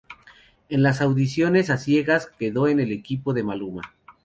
En 0.69 0.81
las 0.81 0.99
audiciones 0.99 1.69
a 1.69 1.77
ciegas 1.77 2.25
quedó 2.39 2.67
en 2.67 2.79
el 2.79 2.91
equipo 2.91 3.33
de 3.35 3.43
Maluma. 3.43 3.93